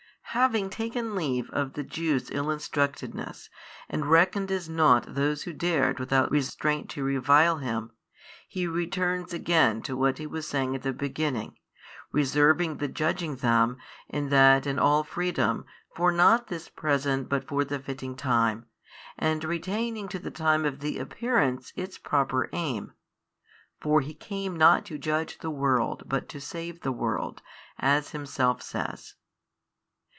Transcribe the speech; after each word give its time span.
Having 0.35 0.69
taken 0.69 1.13
leave 1.13 1.49
of 1.49 1.73
the 1.73 1.83
Jews' 1.83 2.31
ill 2.31 2.45
instructedness, 2.45 3.49
and 3.89 4.03
|598 4.05 4.09
reckoned 4.09 4.49
as 4.49 4.69
nought 4.69 5.13
those 5.13 5.43
who 5.43 5.51
dared 5.51 5.99
without 5.99 6.31
restraint 6.31 6.89
to 6.91 7.03
revile 7.03 7.57
Him, 7.57 7.91
He 8.47 8.65
returns 8.65 9.33
again 9.33 9.81
to 9.81 9.97
what 9.97 10.19
He 10.19 10.25
was 10.25 10.47
saying 10.47 10.73
at 10.73 10.83
the 10.83 10.93
beginning, 10.93 11.57
reserving 12.13 12.77
the 12.77 12.87
judging 12.87 13.35
them 13.35 13.75
and 14.09 14.29
that 14.31 14.65
in 14.65 14.79
all 14.79 15.03
freedom 15.03 15.65
for 15.97 16.13
not 16.13 16.47
this 16.47 16.69
present 16.69 17.27
but 17.27 17.43
for 17.45 17.65
the 17.65 17.77
fitting 17.77 18.15
time, 18.15 18.67
and 19.17 19.43
retaining 19.43 20.07
to 20.07 20.17
the 20.19 20.31
time 20.31 20.63
of 20.63 20.79
the 20.79 20.97
Appearance 20.97 21.73
its 21.75 21.97
proper 21.97 22.49
aim 22.53 22.93
(for 23.81 23.99
He 23.99 24.13
came 24.13 24.55
not 24.55 24.85
to 24.85 24.97
judge 24.97 25.39
the 25.39 25.51
world 25.51 26.03
but 26.07 26.29
to 26.29 26.39
save 26.39 26.79
the 26.83 26.93
world, 26.93 27.41
as 27.77 28.11
Himself 28.11 28.61
says). 28.61 29.15